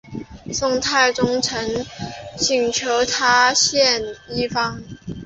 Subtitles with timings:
[0.51, 1.63] 宋太宗曾
[2.35, 4.81] 请求他献医方。